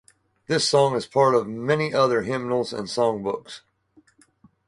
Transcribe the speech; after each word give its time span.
The 0.47 0.59
song 0.59 0.95
is 0.95 1.05
part 1.05 1.35
of 1.35 1.47
many 1.47 1.93
other 1.93 2.23
hymnals 2.23 2.73
and 2.73 2.87
songbooks. 2.87 3.61